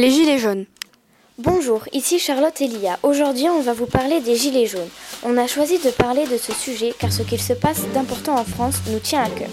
Les 0.00 0.10
Gilets 0.10 0.38
jaunes. 0.38 0.64
Bonjour, 1.36 1.82
ici 1.92 2.18
Charlotte 2.18 2.58
Elia. 2.58 2.98
Aujourd'hui, 3.02 3.50
on 3.50 3.60
va 3.60 3.74
vous 3.74 3.84
parler 3.84 4.20
des 4.20 4.34
Gilets 4.34 4.64
jaunes. 4.64 4.88
On 5.22 5.36
a 5.36 5.46
choisi 5.46 5.78
de 5.78 5.90
parler 5.90 6.24
de 6.24 6.38
ce 6.38 6.54
sujet 6.54 6.94
car 6.98 7.12
ce 7.12 7.22
qu'il 7.22 7.38
se 7.38 7.52
passe 7.52 7.82
d'important 7.92 8.38
en 8.38 8.44
France 8.44 8.76
nous 8.90 8.98
tient 8.98 9.22
à 9.22 9.28
cœur. 9.28 9.50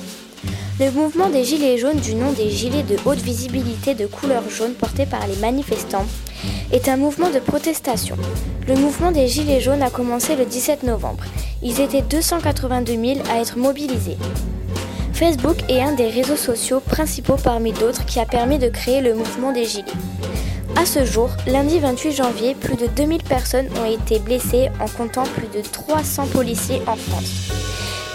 Le 0.80 0.90
mouvement 0.92 1.28
des 1.28 1.44
Gilets 1.44 1.78
jaunes, 1.78 2.00
du 2.00 2.16
nom 2.16 2.32
des 2.32 2.50
Gilets 2.50 2.84
de 2.84 2.96
haute 3.04 3.18
visibilité 3.18 3.94
de 3.94 4.08
couleur 4.08 4.50
jaune 4.50 4.74
portés 4.74 5.06
par 5.06 5.28
les 5.28 5.36
manifestants, 5.36 6.06
est 6.72 6.88
un 6.88 6.96
mouvement 6.96 7.30
de 7.30 7.40
protestation. 7.40 8.16
Le 8.70 8.76
mouvement 8.76 9.12
des 9.12 9.28
Gilets 9.28 9.60
jaunes 9.60 9.84
a 9.84 9.90
commencé 9.90 10.38
le 10.38 10.46
17 10.46 10.84
novembre. 10.84 11.26
Ils 11.62 11.82
étaient 11.82 12.04
282 12.04 12.94
000 12.94 13.28
à 13.30 13.42
être 13.42 13.58
mobilisés. 13.58 14.16
Facebook 15.12 15.58
est 15.68 15.82
un 15.82 15.92
des 15.94 16.08
réseaux 16.08 16.38
sociaux 16.38 16.80
principaux 16.80 17.38
parmi 17.44 17.74
d'autres 17.74 18.06
qui 18.06 18.22
a 18.22 18.26
permis 18.26 18.60
de 18.60 18.70
créer 18.70 19.02
le 19.02 19.14
mouvement 19.14 19.52
des 19.52 19.66
Gilets. 19.66 19.92
À 20.80 20.86
ce 20.86 21.04
jour, 21.04 21.32
lundi 21.48 21.80
28 21.80 22.12
janvier, 22.12 22.54
plus 22.54 22.76
de 22.76 22.86
2000 22.86 23.24
personnes 23.24 23.68
ont 23.82 23.92
été 23.92 24.20
blessées 24.20 24.70
en 24.80 24.88
comptant 24.88 25.24
plus 25.24 25.48
de 25.48 25.68
300 25.68 26.28
policiers 26.28 26.84
en 26.86 26.96
France. 26.96 27.50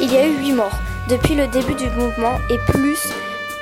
Il 0.00 0.12
y 0.12 0.16
a 0.16 0.24
eu 0.24 0.36
8 0.36 0.52
morts 0.52 0.78
depuis 1.08 1.34
le 1.34 1.48
début 1.48 1.74
du 1.74 1.90
mouvement 1.90 2.38
et 2.50 2.58
plus 2.70 3.00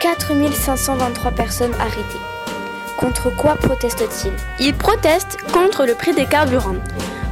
4523 0.01 1.31
personnes 1.31 1.73
arrêtées. 1.81 2.21
Contre 2.99 3.35
quoi 3.35 3.55
protestent-ils? 3.55 4.35
Ils 4.59 4.75
protestent 4.75 5.39
contre 5.51 5.87
le 5.87 5.95
prix 5.95 6.13
des 6.13 6.27
carburants, 6.27 6.77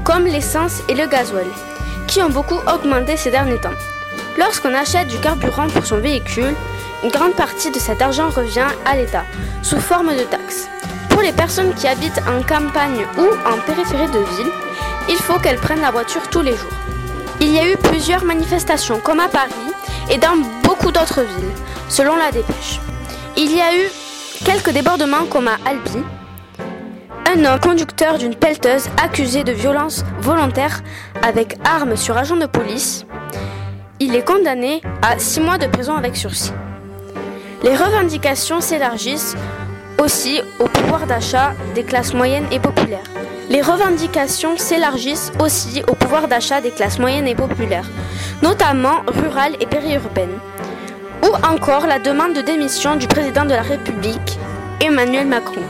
comme 0.05 0.25
l'essence 0.25 0.80
et 0.89 0.95
le 0.95 1.06
gasoil, 1.06 1.48
qui 2.06 2.23
ont 2.23 2.30
beaucoup 2.30 2.61
augmenté 2.66 3.19
ces 3.19 3.30
derniers 3.30 3.61
temps. 3.61 3.77
Lorsqu'on 4.39 4.73
achète 4.73 5.09
du 5.09 5.19
carburant 5.19 5.69
pour 5.69 5.84
son 5.84 5.98
véhicule, 5.98 6.55
une 7.05 7.11
grande 7.11 7.34
partie 7.34 7.70
de 7.70 7.78
cet 7.78 8.00
argent 8.00 8.30
revient 8.30 8.69
à 8.87 8.97
l'État, 8.97 9.25
sous 9.62 9.78
forme 9.78 10.16
de 10.16 10.23
taxes. 10.23 10.70
Pour 11.18 11.27
les 11.27 11.32
personnes 11.32 11.74
qui 11.74 11.88
habitent 11.88 12.22
en 12.28 12.42
campagne 12.42 13.04
ou 13.18 13.24
en 13.45 13.58
périphérie 13.66 14.06
de 14.06 14.20
ville, 14.36 14.52
il 15.08 15.16
faut 15.16 15.36
qu'elles 15.41 15.58
prennent 15.58 15.80
la 15.80 15.91
voiture 15.91 16.22
tous 16.30 16.42
les 16.42 16.52
jours. 16.52 16.70
Il 17.41 17.52
y 17.52 17.58
a 17.58 17.69
eu 17.69 17.77
plusieurs 17.77 18.25
manifestations, 18.25 19.00
comme 19.00 19.19
à 19.19 19.27
Paris 19.27 19.50
et 20.12 20.19
dans 20.19 20.36
beaucoup 20.62 20.92
d'autres 20.92 21.22
villes, 21.22 21.50
selon 21.88 22.14
la 22.14 22.30
dépêche. 22.30 22.78
Il 23.36 23.52
y 23.52 23.60
a 23.60 23.75
eu 23.75 23.88
quelques 24.44 24.70
débordements 24.70 25.27
comme 25.28 25.48
à 25.48 25.56
Albi. 25.66 26.05
Un 27.27 27.58
conducteur 27.58 28.16
d'une 28.16 28.36
pelleteuse 28.36 28.88
accusé 29.03 29.42
de 29.42 29.50
violence 29.50 30.05
volontaire 30.20 30.84
avec 31.22 31.56
arme 31.64 31.97
sur 31.97 32.16
agent 32.16 32.36
de 32.36 32.47
police. 32.47 33.06
Il 33.98 34.14
est 34.14 34.25
condamné 34.25 34.82
à 35.03 35.19
6 35.19 35.41
mois 35.41 35.58
de 35.58 35.66
prison 35.66 35.97
avec 35.97 36.14
sursis. 36.14 36.53
Les 37.64 37.75
revendications 37.75 38.60
s'élargissent 38.60 39.34
aussi 40.02 40.41
au 40.58 40.64
pouvoir 40.64 41.06
d'achat 41.06 41.54
des 41.74 41.84
classes 41.84 42.14
moyennes 42.14 42.46
et 42.50 42.58
populaires. 42.58 43.10
Les 43.48 43.62
revendications 43.62 44.56
s'élargissent 44.56 45.32
aussi 45.41 45.82
au 45.88 45.94
pouvoir 45.94 46.28
d'achat 46.28 46.60
des 46.60 46.70
classes 46.70 46.98
moyennes 46.98 47.27
et 47.27 47.34
populaires, 47.34 47.88
notamment 48.42 49.02
rurales 49.06 49.56
et 49.60 49.66
périurbaines. 49.66 50.38
Ou 51.22 51.34
encore 51.46 51.86
la 51.86 51.98
demande 51.98 52.34
de 52.34 52.42
démission 52.42 52.96
du 52.96 53.06
président 53.06 53.44
de 53.44 53.50
la 53.50 53.62
République, 53.62 54.38
Emmanuel 54.80 55.26
Macron. 55.26 55.62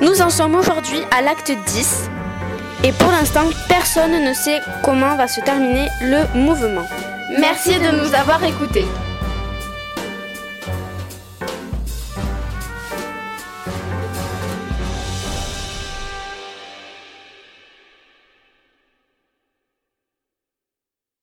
Nous 0.00 0.22
en 0.22 0.30
sommes 0.30 0.54
aujourd'hui 0.54 1.02
à 1.16 1.20
l'acte 1.20 1.52
10 1.66 2.10
et 2.84 2.92
pour 2.92 3.10
l'instant 3.10 3.44
personne 3.68 4.24
ne 4.24 4.32
sait 4.32 4.60
comment 4.82 5.16
va 5.16 5.28
se 5.28 5.40
terminer 5.40 5.88
le 6.00 6.38
mouvement. 6.38 6.86
Merci 7.38 7.78
de 7.78 7.90
nous 8.02 8.14
avoir 8.14 8.42
écoutés. 8.44 8.86